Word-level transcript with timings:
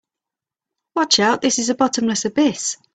Watch 0.95 1.19
out, 1.19 1.43
this 1.43 1.59
is 1.59 1.69
a 1.69 1.75
bottomless 1.75 2.25
abyss! 2.25 2.75